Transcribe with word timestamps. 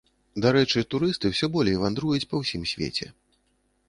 Дарэчы, 0.43 0.79
турысты 0.93 1.29
ўсё 1.33 1.49
болей 1.55 1.77
вандруюць 1.83 2.27
ва 2.31 2.39
ўсім 2.41 2.65
свеце. 2.73 3.07